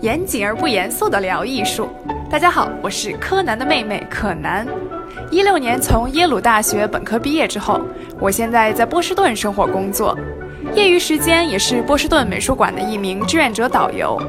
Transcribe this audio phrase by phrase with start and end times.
[0.00, 1.88] 严谨而不严肃的聊艺术。
[2.30, 4.66] 大家好，我是柯南的妹妹可南。
[5.30, 7.80] 一六年从耶鲁大学本科毕业之后，
[8.20, 10.16] 我现在在波士顿生活工作，
[10.74, 14.20] 业余时间也是波士顿美术馆的一名志愿者导游。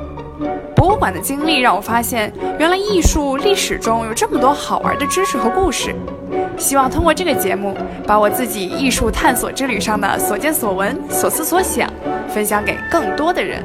[0.76, 5.96] 博物馆的经历让我发现，原来艺术历史中有这么多好玩的知识和故事。
[6.58, 11.92] 希望通过这个节目，把我自己艺术探索之旅上的所见所闻、所思所想，
[12.28, 13.64] 分享给更多的人。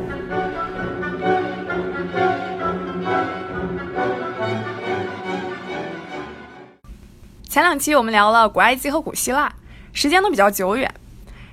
[7.49, 9.53] 前两期我们聊了古埃及和古希腊，
[9.93, 10.93] 时间都比较久远。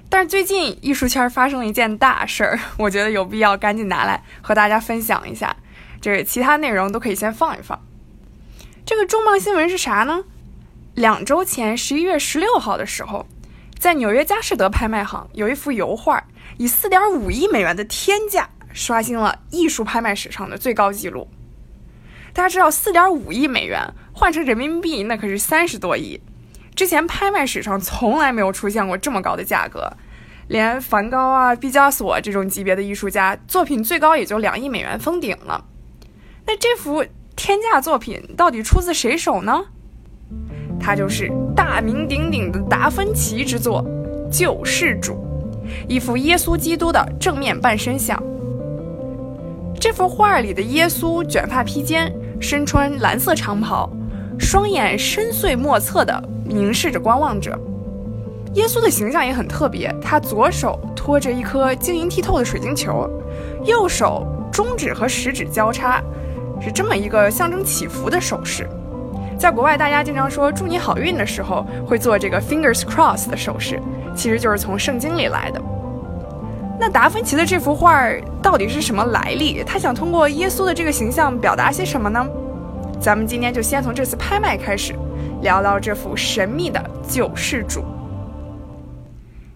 [0.07, 5.55] 但是最近艺术圈发生了一件大事儿，我觉得有必要赶紧拿来和大家分享一下。
[6.01, 7.79] 这个其他内容都可以先放一放。
[8.85, 10.23] 这个重磅新闻是啥呢？
[10.99, 13.26] 两周前，十一月十六号的时候，
[13.80, 16.21] 在纽约佳士得拍卖行有一幅油画，
[16.57, 21.26] 以四点五亿美元的天价刷新了艺术拍卖史上的最高纪录。
[22.34, 26.20] 大家知道，四点五亿美元换成人民币那可是三十多亿。
[26.76, 29.90] 之前拍卖史上从来没有出现过这么高的价格，
[30.49, 35.63] 连梵高啊、毕加索这种级别的艺术家作品最高也就两亿美元封顶了。
[36.45, 37.05] 那这幅
[37.38, 39.68] 天价作品到底出自谁手呢？
[40.90, 43.85] 它就是大名鼎鼎的达芬奇之作
[44.35, 45.13] 《救世主》，
[45.87, 48.20] 一幅耶稣基督的正面半身像。
[49.79, 53.87] 这幅画里的耶稣卷发披肩，身穿蓝色长袍，
[54.40, 56.23] 双眼深邃莫测的。
[56.43, 57.55] 凝视着观望者，
[58.55, 59.95] 耶稣的形象也很特别。
[60.01, 63.07] 他左手托着一颗晶莹剔透的水晶球，
[63.63, 66.01] 右手中指和食指交叉，
[66.59, 68.67] 是这么一个象征祈福的手势。
[69.40, 73.81] 在国外，大家经常说祝你好运的时候会做这个 fingers cross 的手势，
[74.13, 75.62] 其实就是从圣经里来的。
[76.78, 78.03] 那达芬奇的这幅画
[78.41, 79.63] 到底是什么来历？
[79.63, 82.28] 他想通过耶稣的这个形象表达些什么呢？
[83.00, 84.94] 咱们今天就先从这次拍卖开始。
[85.41, 87.81] 聊聊这幅神秘的救世主。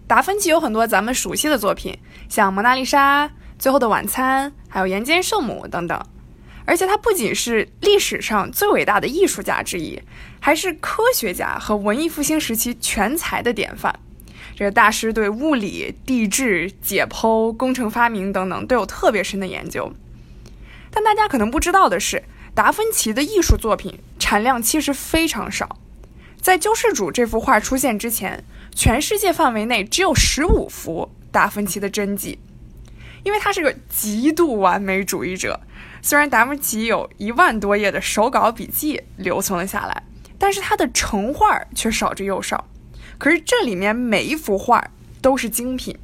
[0.06, 3.26] 达芬奇有很多咱们熟悉的作品，像《蒙娜丽莎》
[3.58, 6.00] 《最后的晚餐》还有《岩间圣母》等等。
[6.64, 10.00] 而且他不仅是历史上最伟大的艺术家之一，
[10.40, 13.98] 还是科学家和文艺复兴时期全才的典范。
[14.56, 19.92] 这个大师对物理、地质、解剖、工程发明等等都有特别深的研究。
[20.90, 22.22] 但大家可能不知道的是。
[22.54, 25.76] 达芬奇的艺术作品产量其实非常少，
[26.40, 32.38] 在《救世主》这幅画出现之前，全世界范围内只有十五幅达芬奇的真迹。
[33.24, 35.58] 因为他是个极度完美主义者，
[36.06, 40.02] 虽然达芬奇有一万多页的手稿笔记留存了下来，
[40.38, 42.62] 但是他的成画却少之又少。
[43.16, 44.86] 可是这里面每一幅画
[45.22, 45.98] 都是精品，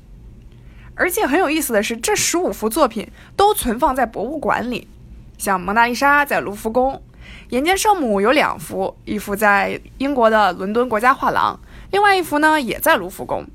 [0.95, 3.07] 而且很有意思的是，这十五幅作品
[3.37, 4.89] 都存放在博物馆里。
[5.37, 7.03] 像蒙娜丽莎在卢浮宫，
[7.51, 13.47] 岩间圣母有两幅，一幅在英国的伦敦国家画廊，另外一幅呢也在卢浮宫。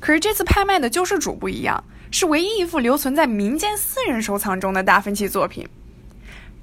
[0.00, 1.84] 可是这次拍卖的救世主不一样，
[2.18, 5.68] 是唯一一幅留存在民间私人收藏中的达芬奇作品。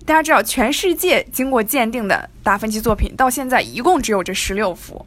[0.03, 5.06] 大家知道，全世界经过鉴定的达芬奇作品到现在一共只有这十六幅，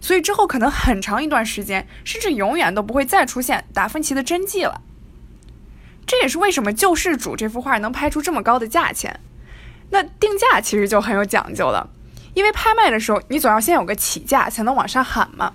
[0.00, 4.80] 所以之后可能很长一段时间，甚至永远都不会再出现达芬奇的真迹了。
[6.06, 9.18] 这也是为什么《救世主》这幅画能拍出这么高的价钱。
[9.90, 11.90] 那定价其实就很有讲究了，
[12.34, 15.54] 因为拍卖的时候你总要先有个起价才能往上喊嘛。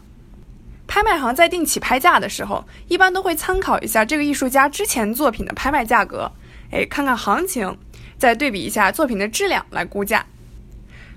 [0.94, 6.32] 拍卖行在定起拍价的时候，一般都会参考一下这个艺术家之前作品的拍卖价格，
[6.70, 7.76] 哎，看看行情，
[8.20, 10.24] 再对比一下作品的质量来估价。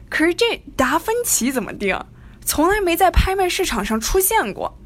[0.09, 1.95] 可是这达芬奇怎么定？
[2.43, 4.79] 从来没在拍卖市场上出现过。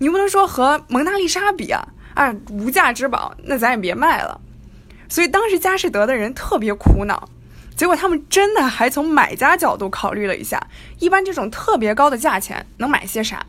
[0.00, 1.86] 你不能说和蒙娜丽莎比啊？
[2.14, 4.40] 啊，无价之宝，那咱也别卖了。
[5.08, 7.28] 所以当时佳士得的人特别苦恼，
[7.76, 10.60] 结果他们真的还从买家角度考虑了一下，
[10.98, 13.46] 一般这种特别高的价钱能买些啥？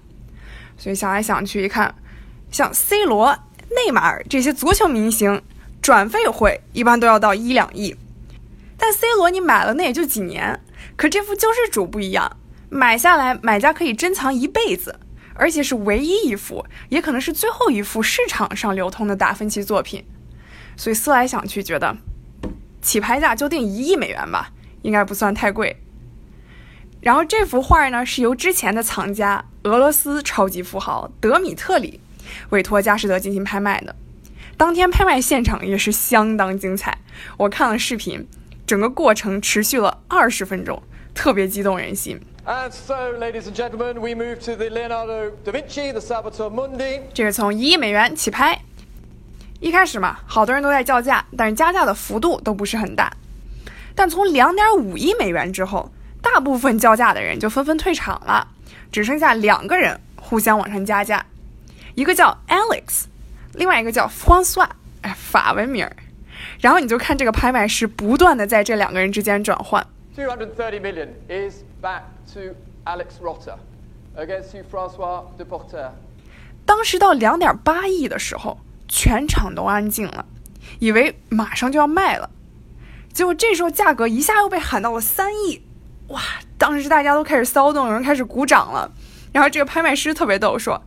[0.78, 1.94] 所以想来想去一看，
[2.52, 3.38] 像 C 罗、
[3.70, 5.42] 内马尔这些足球明星，
[5.82, 7.96] 转费会一般都要到一两亿。
[8.78, 10.60] 但 C 罗你买了那也就几年，
[10.96, 12.38] 可这幅救世主不一样，
[12.70, 15.00] 买下来买家可以珍藏一辈子。
[15.38, 20.02] 而且是唯一一幅，也可能是最后一幅市场上流通的达芬奇作品，
[20.78, 21.94] 所以思来想去，觉得
[22.82, 24.50] 起拍价就定一亿美元吧，
[24.82, 25.76] 应该不算太贵。
[27.06, 32.00] 然后这幅画呢，是由之前的藏家俄罗斯超级富豪德米特里
[32.50, 33.96] 委托佳士得进行拍卖的。
[34.58, 36.98] 当天拍卖现场也是相当精彩，
[37.38, 38.28] 我看了视频，
[38.66, 40.82] 整个过程持续了二十分钟，
[41.14, 42.20] 特别激动人心。
[42.44, 47.02] And so, ladies and gentlemen, we move to the Leonardo da Vinci, the Salvator Mundi。
[47.14, 48.60] 这是从一亿美元起拍，
[49.60, 53.16] 一开始嘛，好多人都在叫价，但是加价的幅度都不是很大。
[53.94, 55.92] 但从两点五亿美元之后，
[56.34, 58.48] 大部分叫价的人就纷纷退场了，
[58.92, 61.24] 只剩下两个人互相往上加价，
[61.94, 63.04] 一个叫 Alex，
[63.54, 64.68] 另外一个叫 Francois，
[65.02, 65.96] 哎，法文名儿。
[66.60, 69.86] 然后你就看这个拍卖师不断的在这两个人之间转换。
[70.16, 72.02] Two hundred thirty million is back
[72.34, 72.56] to
[72.86, 73.58] Alex Rotter
[74.16, 75.92] against you, Francois Deporter.
[76.66, 78.58] 当时到两点八亿的时候，
[78.88, 80.26] 全场都安静了，
[80.80, 82.32] 以为马上就要卖了。
[83.14, 85.62] 结果这时候价格一下又被喊到了三亿，
[86.08, 86.22] 哇！
[86.58, 88.92] 当时大家都开始骚动，有人开始鼓掌了。
[89.34, 90.82] 然后这个拍卖师特别逗，说：“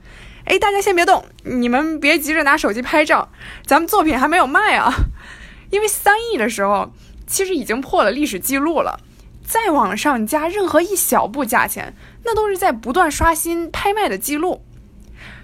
[0.46, 3.28] 哎，大家先别动，你们别急着拿手机拍照，
[3.66, 4.92] 咱们作品还没有卖啊。
[5.70, 6.92] ”因为三亿的时候，
[7.26, 9.00] 其实已经破了历史记录了。
[9.44, 11.94] 再往上加任何一小步价钱，
[12.24, 14.62] 那都是在不断刷新拍卖的记录。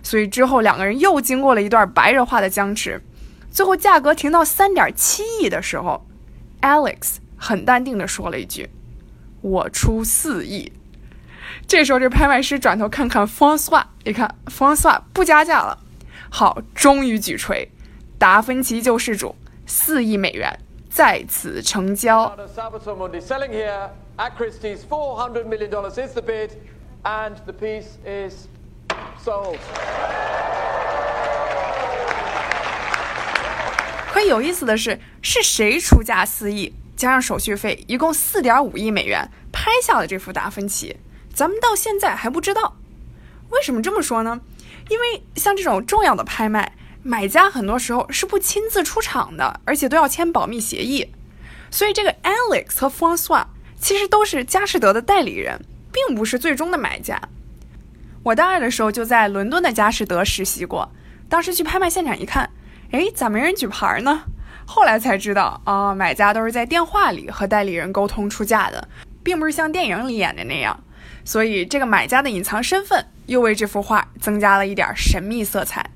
[0.03, 3.03] 所以之后两个人又经过了一段白热化的僵持，
[3.51, 6.07] 最后价格停到三点七亿的时候
[6.61, 8.69] ，Alex 很淡定地说了一句
[9.45, 10.73] ：“我出四亿。”
[11.69, 15.79] 这时候这拍卖师转头看看 Francois，一看 Francois 不加价了，
[16.31, 17.71] 好，终于举锤，
[18.19, 19.37] 达芬奇救世主。
[19.67, 20.59] 四亿美元
[20.91, 22.37] 在此成交。
[22.55, 23.89] Salvatore Mundi selling here
[24.19, 24.81] at Christie's.
[24.89, 26.51] $400 million is the bid,
[27.03, 28.47] and the piece is
[29.25, 29.57] sold.
[34.13, 40.97] 可有意思的是，是谁出价四亿，加上手续费，一共四点五亿美元拍下了这幅达芬奇？
[41.33, 42.77] 咱们到现在还不知道。
[43.51, 44.41] 为什么这么说呢？
[44.89, 51.13] 因为像这种重要的拍卖，买家很多时候是不亲自出场的，而且都要签保密协议。
[51.71, 53.47] 所以这个 Alex 和 Francois
[53.81, 55.61] 其实都是佳士得的代理人，
[55.93, 57.21] 并不是最终的买家。
[58.23, 60.91] 我大二的时候就在伦敦的佳士得实习过，
[61.29, 62.51] 当时去拍卖现场一看，
[62.93, 64.23] 哎，咋没人举牌呢？
[64.67, 68.89] 后来才知道啊、买家都是在电话里和代理人沟通出价的，
[69.23, 70.79] 并不是像电影里演的那样。
[71.25, 75.89] 所以这个买家的隐藏身份又为这幅画增加了一点神秘色彩。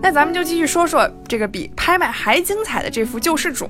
[0.00, 3.68] 那咱们就继续说说这个比拍卖还精彩的这幅救世主。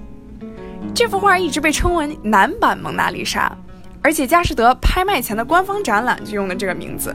[0.94, 3.56] 这幅画一直被称为男版蒙娜丽莎，
[4.02, 7.14] 而且佳士得拍卖前的官方展览就用的这个名字。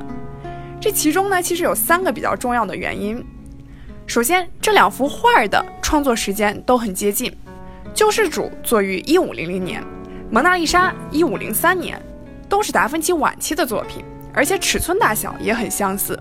[0.81, 3.23] 这其中呢，其实有三个比较重要的原因。
[4.09, 7.31] 首先，这两幅画的创作时间都很接近，
[7.93, 9.83] 救世主作于一五零零年，
[10.31, 12.01] 蒙娜丽莎一五零三年，
[12.49, 14.03] 都是达芬奇晚期的作品，
[14.33, 16.19] 而且尺寸大小也很相似。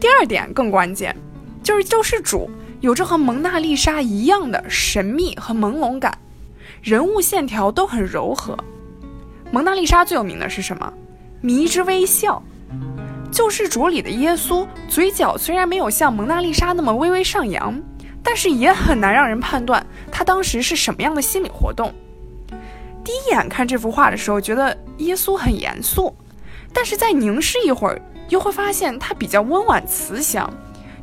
[0.00, 1.14] 第二点更关键，
[1.62, 2.50] 就是救世主
[2.80, 6.16] 有着和蒙娜丽莎一样的神秘和朦胧感，
[6.80, 8.56] 人物线条都很柔和。
[9.50, 10.90] 蒙娜丽莎最有名的是什么？
[11.42, 12.42] 迷之微笑。
[13.30, 17.80] 救世主里的耶稣嘴角虽然没有像蒙娜丽莎那么微微上扬，
[18.22, 21.92] 但是也很难让人判断他当时是什么样的心理活动。
[23.04, 26.14] 第一眼看这幅画的时候，觉得耶稣很严肃，
[26.72, 30.52] 但是再凝视一会儿，又会发现他比较温婉慈祥，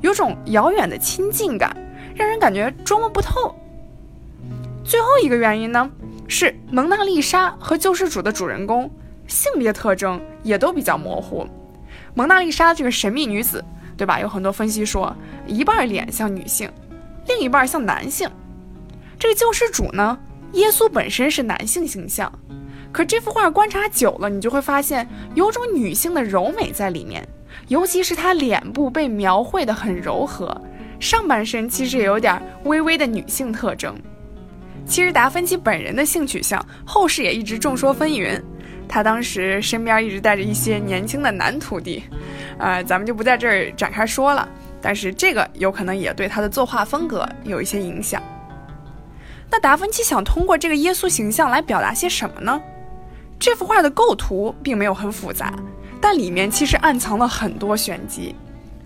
[0.01, 1.75] 有种遥远的亲近感，
[2.13, 3.55] 让人感觉捉摸不透。
[4.83, 5.89] 最后一个原因呢，
[6.27, 8.91] 是蒙娜丽莎和救世主的主人公
[9.27, 11.47] 性别特征也都比较模糊。
[12.17, 13.63] 蒙娜丽莎这个神秘女子，
[13.95, 14.19] 对吧？
[14.19, 15.15] 有很多分析说，
[15.45, 16.67] 一半脸像女性，
[17.27, 18.27] 另一半像男性。
[19.19, 20.17] 这个救世主呢，
[20.53, 22.31] 耶稣本身是男性形象，
[22.91, 27.23] 可这幅画观察久了，你就会发现有种女性的柔美在里面，
[27.67, 30.59] 尤其是她脸部被描绘的很柔和，
[30.99, 33.95] 上半身其实也有点微微的女性特征。
[34.87, 38.41] 其实达芬奇本人的性取向，后世也一直众说纷纭。
[38.87, 42.03] 他当时身边一直带着一些年轻的男徒弟，
[42.57, 44.47] 呃，咱们就不在这儿展开说了。
[44.81, 48.21] 但是这个有可能也对他的作画风格有一些影响。
[49.49, 52.61] 那达芬奇想通过这个耶稣形象来表达些什么呢？
[53.39, 55.53] 这幅画的构图并没有很复杂，
[56.01, 58.35] 但里面其实暗藏了很多玄机。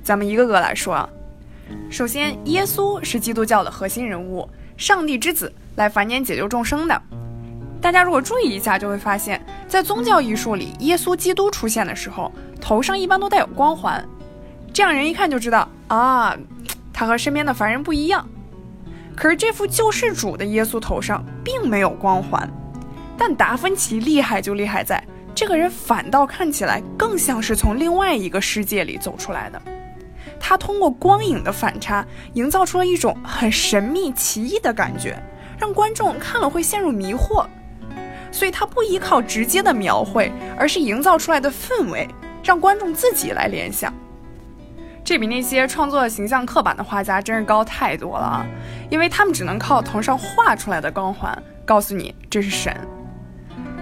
[0.03, 1.09] 咱们一个个来说啊。
[1.89, 7.01] 首先，耶稣是基督教的核心人物，上帝之子，来凡间解救众生的。
[7.79, 14.05] 大家如果注意一下，就会发现，在宗教艺术里，耶稣基督出现的时候，头上一般都带有光环，
[14.73, 16.35] 这样人一看就知道啊，
[16.91, 18.27] 他和身边的凡人不一样。
[19.15, 22.49] 可是这幅救世主的耶稣头上并没有光环，
[23.17, 25.01] 但达芬奇厉害就厉害在，
[25.33, 29.61] 这个人反倒看起来更像是从另外一个世界里走出来的。
[30.37, 35.17] 他通过光影的反差，营造出了一种很神秘奇异的感觉，
[35.57, 37.45] 让观众看了会陷入迷惑。
[38.31, 42.07] 所以他不依靠直接的描绘，而是营造出来的氛围，
[42.43, 43.93] 让观众自己来联想。
[45.03, 48.45] 这这比那些创作形象刻板的画家真是高太多了啊！
[48.89, 52.73] 因为他们只能靠头上画出来的光环告诉你这是神。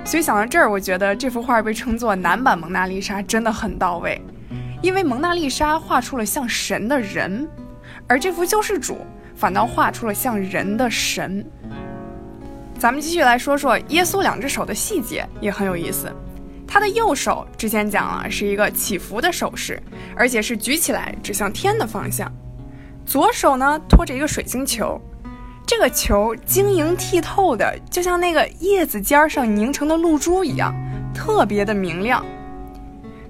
[0.03, 4.19] 所以想到这儿，我觉得这幅画被称作男版蒙娜丽莎真的很到位，
[4.81, 7.47] 因为蒙娜丽莎画出了像神的人，
[8.07, 8.97] 而这幅救世主
[9.35, 11.45] 反倒画出了像人的神。
[12.79, 16.09] 咱们继续来说说耶稣两只手的细节，也很有意思。
[16.65, 19.81] 他的右手之前讲了是一个起伏的手势，
[20.15, 22.31] 而且是举起来指向天的方向。
[23.05, 24.97] 左手呢托着一个水晶球，
[25.67, 30.73] 这个球晶莹剔透的，就像那个叶子尖上凝成的露珠一样，
[31.13, 32.25] 特别的明亮。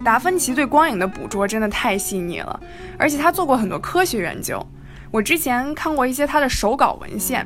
[0.06, 2.60] 达芬奇对光影的捕捉真的太细腻了，
[3.00, 4.64] 而且他做过很多科学研究。
[5.10, 7.44] 我之前看过一些他的手稿文献。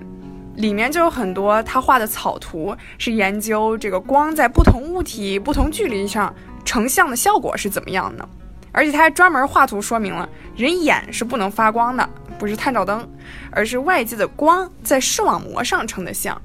[0.56, 6.34] 里面就有很多他画的草图，是研究这个光在不同物体、不同距离上
[6.64, 8.28] 成像的效果是怎么样的。
[8.72, 13.08] 而且他还专门画图说明了，人眼是不能发光的，不是探照灯，
[13.52, 16.40] 而是外界的光在视网膜上成的像。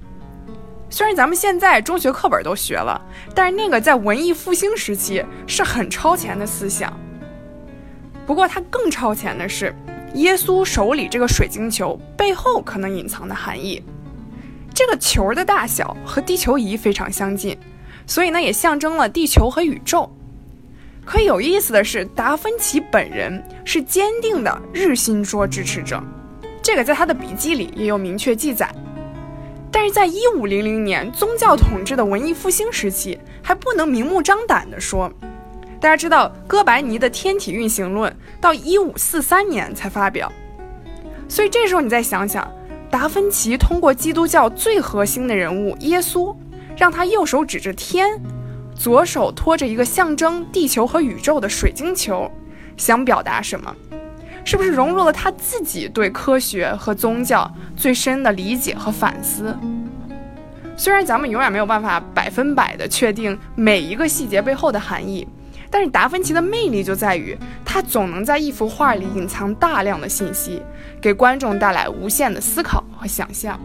[0.91, 3.01] 虽然咱们现在中学课本都学了，
[3.35, 6.93] 但是那个在文艺复兴时期是很超前的思想。
[8.27, 9.75] 不过他更超前的是，
[10.15, 13.83] 耶稣手里这个水晶球背后可能隐藏的含义。
[14.79, 17.59] 这个球的大小和地球仪非常相近，
[18.07, 20.09] 所以呢也象征了地球和宇宙。
[21.05, 26.01] 可有意思的是，达芬奇本人是坚定的日心说支持者，
[26.63, 28.73] 这个在他的笔记里也有明确记载。
[29.73, 35.13] 但是在一五零零年宗教统治的文艺复兴时期，还不能明目张胆地说。
[35.81, 40.33] 大家知道，哥白尼的天体运行论到一五四三年才发表，
[41.29, 42.49] 所以这时候你再想想。
[42.91, 46.35] 达芬奇通过基督教最核心的人物耶稣，
[46.77, 48.09] 让他右手指着天，
[48.75, 52.31] 左手托着一个象征地球和宇宙的水晶球，
[52.77, 53.75] 想表达什么？
[54.45, 59.55] 是不是融入了他自己对科学和宗教最深的理解和反思？
[60.75, 65.29] 虽然咱们永远没有办法百分百的确定每一个细节背后的含义。
[65.71, 70.63] 但是达芬奇的魅力就在于，他总能在一幅画里隐藏大量的信息，
[71.01, 73.61] 给观众带来无限的思考和想象。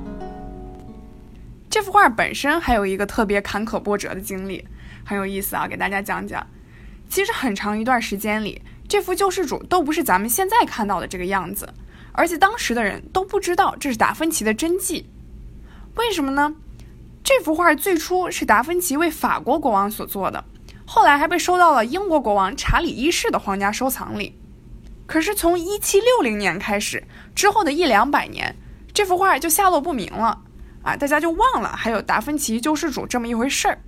[1.69, 4.65] 这幅画本身还有一个特别坎坷波折的经历，
[5.05, 6.45] 很有意思啊，给大家讲讲。
[7.09, 11.67] 其实很长一段时间里，这幅救世主都不是咱们现在看到的这个样子，
[12.11, 15.09] 而且当时的人都不知道这是达芬奇的真迹。
[15.95, 16.55] 为什么呢？
[17.23, 20.43] 这幅画最初是达芬奇为法国国王所做的。
[20.85, 24.39] 后来还被收到了英国国王查理一世的皇家收藏里。
[25.05, 27.03] 可是从一七六零年开始，
[27.35, 28.55] 之后的一两百年，
[28.93, 30.39] 这幅画就下落不明了
[30.81, 30.95] 啊！
[30.95, 33.79] 大家就忘了还有达芬奇救世主这么一回事儿。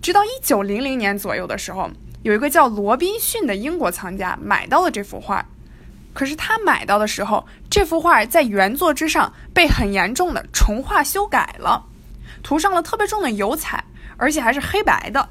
[0.00, 1.90] 直到一九零零年左右的时候，
[2.22, 5.46] 有一个叫罗宾逊的英国藏家买到了这幅画。
[6.12, 11.86] 可是他买到的时候，这幅画在原作之上被很严重的重画修改了，
[12.42, 13.84] 涂上了特别重的油彩，
[14.16, 15.28] 而且还是黑白的。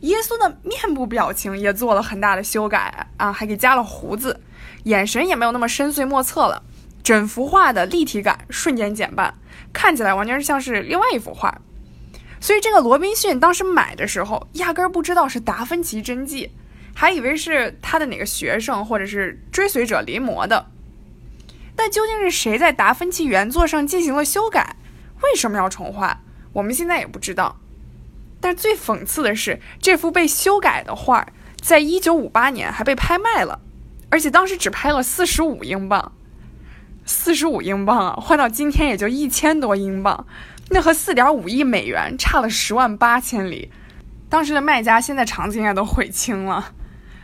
[0.00, 4.40] 耶稣的面部表情也做了很大的修改啊，还给加了胡子，
[4.84, 6.62] 眼神也没有那么深邃莫测了，
[7.02, 9.34] 整幅画的立体感瞬间减半，
[9.72, 11.60] 看起来完全是像是另外一幅画。
[12.38, 16.52] 所以这个罗宾逊当时买的时候，压根儿不知道是达芬奇真迹，
[16.94, 20.66] 还以为是他的哪个学生或者是追随者临摹的。
[21.74, 24.76] 但究竟是谁在达芬奇原作上进行了修改？
[25.22, 26.20] 为什么要重画？
[26.52, 27.58] 我们现在也不知道。
[28.46, 31.26] 但最讽刺的是，这幅被修改的画，
[31.60, 33.58] 在一九五八年还被拍卖了，
[34.08, 36.12] 而且当时只拍了四十五英镑。
[37.04, 40.28] 四十五英镑啊，换到今天也就一千多英镑，
[40.70, 43.72] 那和四点五亿美元差了十万八千里。
[44.28, 46.72] 当时的卖家现在肠子应该都悔青了。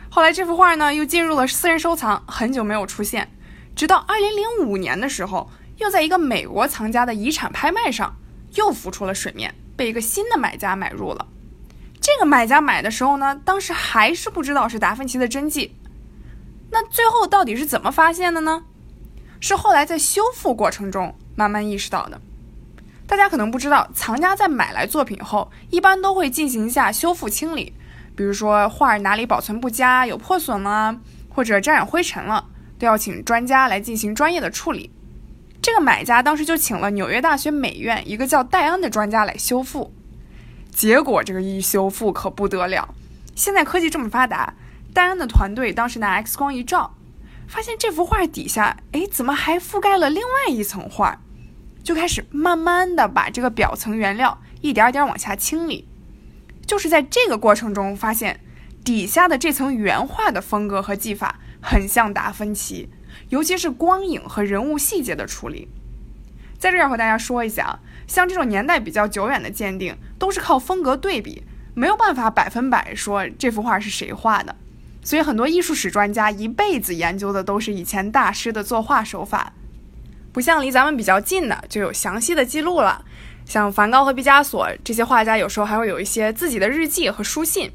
[0.09, 3.31] 后来这幅画呢，又进入了私人收藏，很久没有出现，
[3.73, 8.13] 直到二零零五年的时候，又在一个美国藏家的遗产拍卖上
[8.55, 9.55] 又浮出了水面。
[9.75, 11.27] 被一个新的买家买入了，
[11.99, 15.75] 这个买家买的时候呢，当时还是不知道是达芬奇的真迹。
[16.71, 18.63] 那最后到底是怎么发现的呢？
[19.39, 22.19] 是后来在修复过程中慢慢意识到的。
[23.05, 27.73] 大家可能不知道，藏家在买来作品后，一般都会进行一下修复清理，
[28.15, 30.97] 比如说画哪里保存不佳、有破损了，
[31.29, 32.47] 或者沾染灰尘了，
[32.79, 34.89] 都要请专家来进行专业的处理。
[35.63, 39.93] 这个买家当时就请了纽约大学美院一个叫戴安的专家来修复，
[40.69, 42.93] 结果这个一修复可不得了。
[43.33, 44.55] 现在科技这么发达，
[44.93, 46.93] 戴安的团队当时拿 X 光一照，
[47.47, 51.17] 发现这幅画底下，哎，怎么还覆盖了另外一层画？
[51.81, 55.87] 就开始慢慢的把这个表层原料一点点往下清理。
[56.67, 58.41] 就是在这个过程中，发现
[58.83, 62.89] 底下的这层原画的风格和技法很像达芬奇，
[63.33, 65.67] 尤其是光影和人物细节的处理。
[66.59, 71.41] 在这儿和大家说一下，像这种年代比较久远的鉴定，都是靠风格对比，
[71.73, 74.55] 没有办法百分百说这幅画是谁画的。
[75.03, 79.51] 所以很多艺术史专家一辈子研究的都是以前大师的作画手法，
[80.31, 83.03] 不像离咱们比较近的就有详细的记录了。
[83.47, 87.71] 像梵高和毕加索这些画家，有时候还会有一些自己的日记和书信，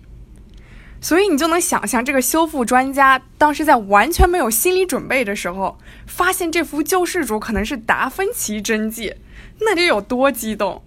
[1.00, 9.14] 所以你就能想象这个修复专家当时在完全没有心理准备的时候，发现这幅救世主可能是达芬奇真迹，
[9.61, 10.83] 那得有多激动！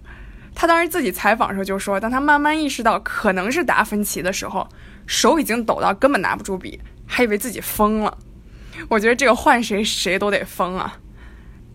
[0.54, 4.68] 他当时自己采访的时候就说，当他慢慢意识到可能是达芬奇的时候，
[5.06, 8.18] 手已经抖到根本拿不住笔，还以为自己疯了。
[8.90, 10.98] 我觉得这个换谁谁都得疯啊！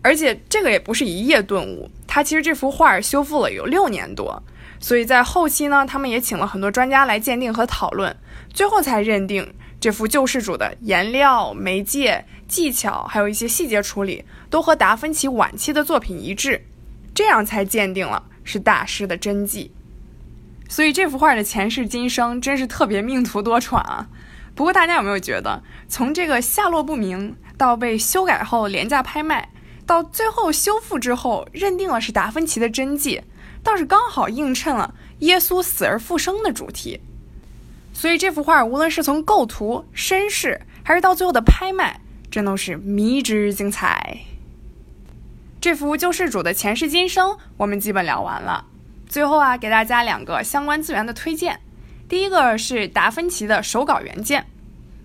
[0.00, 4.40] 而且这个也不是一夜顿悟，他其实这幅画修复了有六年多，
[4.80, 8.16] 所以在后期呢，他们也请了很多专家来鉴定和讨论，
[8.52, 16.64] 最后才认定这幅救世主的颜料、媒介、技巧，还有一些细节处理，都和达芬奇晚期的作品一致，
[17.14, 19.72] 这样才鉴定了是大师的真迹。
[20.68, 24.06] 所以这幅画的前世今生真是特别命途多舛啊！
[24.54, 29.48] 不过大家有没有觉得，从这个下落不明到被修改后廉价拍卖？
[29.86, 33.22] 到最后修复之后，认定了是达芬奇的真迹，
[33.62, 37.00] 倒是刚好映衬了耶稣死而复生的主题。
[37.92, 42.00] 所以这幅画无论是从构图、身世，还是到最后的拍卖，
[42.30, 44.18] 真都是迷之精彩。
[45.60, 48.64] 这幅救世主的前世今生，我们基本聊完了。
[49.08, 51.58] 最后啊，给大家两个相关资源的推荐。
[52.08, 54.46] 第一个是达芬奇的手稿原件，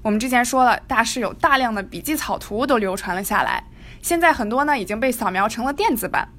[0.03, 3.63] 我们之前说了，大师有大量的笔记草图都流传了下来。
[4.01, 6.29] 现在很多呢已经被扫描成了电子版，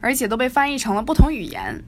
[0.00, 1.82] 而且都被翻译成了不同语言。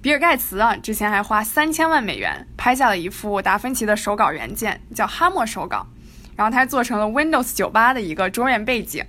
[0.00, 5.86] 比尔盖茨啊，之前还花三千万美元拍下了一幅达芬奇的手稿原件，叫哈默手稿，
[6.34, 9.04] 然后他还做成了 Windows 九八的一个桌面背景。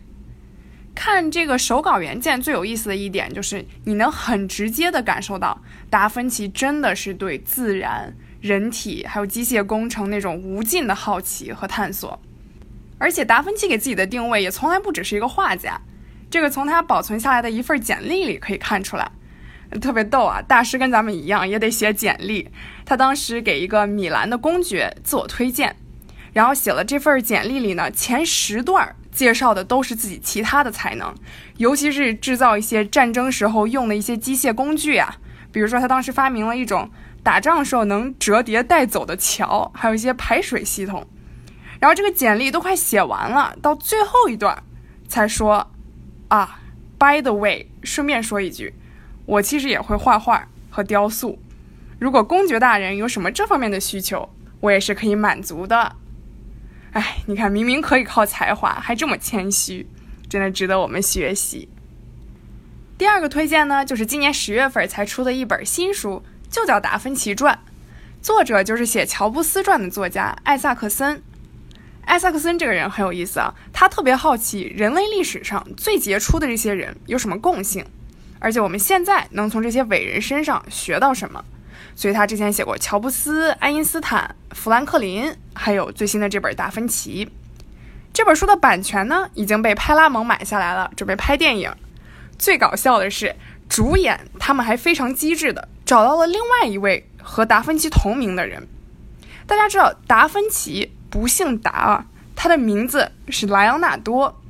[0.94, 12.22] 看这个手稿原件最有意思的一点就是，你能很直接的感受到达芬奇真的是对自然、人体还有机械工程那种无尽的好奇和探索。
[13.00, 15.82] 而且达芬奇给自己的定位也从来不只是一个画家，
[16.34, 19.12] 这个从他保存下来的一份简历里可以看出来，
[19.80, 20.42] 特别逗啊！
[20.42, 22.50] 大师跟咱们一样也得写简历。
[22.84, 25.76] 他当时给一个米兰的公爵自我推荐，
[26.34, 31.14] 然后写了这份简历里呢，前十段介绍的都是自己其他的才能，
[31.58, 35.16] 尤其是制造一些战争时候用的一些机械工具啊，
[35.52, 36.90] 比如说他当时发明了一种
[37.22, 41.08] 打仗时候能折叠带走的桥，还有一些排水系统。
[41.80, 44.64] 然后这个简历都快写完了，到最后一段
[45.08, 45.70] 才说，
[46.34, 46.60] 啊
[46.98, 48.74] ，by the way，顺便说一句，
[49.28, 51.38] 我其实也会画画和雕塑，
[52.00, 54.28] 如果公爵大人有什么这方面的需求，
[54.60, 55.96] 我也是可以满足的。
[56.94, 59.88] 哎，你看，明明可以靠才华，还这么谦虚，
[60.28, 61.70] 真的值得我们学习。
[62.98, 67.54] 第二个推荐呢，就是今年十月份才出的一本新书，就叫《达芬奇传》，
[68.24, 71.22] 作者就是写乔布斯传的作家艾萨克森。
[72.06, 77.86] 艾萨克森这个人很有意思啊，他特别好奇人类历史上最杰出的这些人有什么共性，
[78.40, 81.44] 而且我们现在能从这些伟人身上学到什么。
[81.96, 87.30] 所以他之前写过乔布斯、爱因斯坦、富兰克林，还有最新的这本达芬奇。
[88.12, 91.72] 这本书的版权呢已经被派拉蒙买下来了，准备拍电影。
[92.38, 93.36] 最搞笑的是，
[93.70, 98.68] 主演他们还非常机智的找到了另外一位和达芬奇同名的人。
[99.46, 100.93] 大家知道达芬奇。
[101.14, 104.42] 不姓达啊，他的名字是莱昂纳多。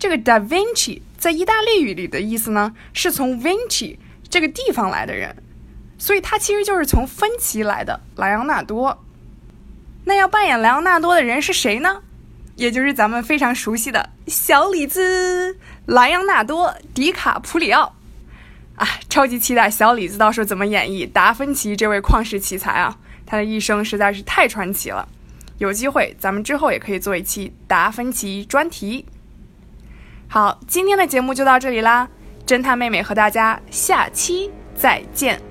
[0.00, 3.96] 这个 Da Vinci 在意大利语里的意思呢，是从 Vinci
[4.28, 5.36] 这个地方来的人，
[5.96, 9.00] 所以他其实就是从芬奇来的莱昂纳多。
[10.06, 12.02] 那要扮演莱昂纳多的人是谁呢？
[12.56, 17.94] 也就是咱们非常熟悉的小李子莱昂纳多·迪卡普里奥
[18.74, 18.88] 啊！
[19.08, 22.98] 超级期待小李子到时候怎么演绎达芬奇这位旷世奇才啊！
[23.24, 25.08] 他的一生实在是太传奇了。
[25.58, 29.06] 有机会，咱们之后也可以做一期达芬奇专题。
[30.28, 32.08] 好，今天的节目就到这里啦，
[32.46, 35.45] 侦探妹妹和大家下期再见。